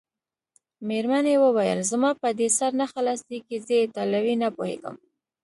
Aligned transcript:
مېرمنې 0.87 1.35
وویل: 1.43 1.79
زما 1.91 2.11
په 2.21 2.29
دې 2.39 2.47
سر 2.57 2.71
نه 2.81 2.85
خلاصیږي، 2.93 3.57
زه 3.67 3.73
ایټالوي 3.81 4.35
نه 4.43 4.49
پوهېږم. 4.55 4.95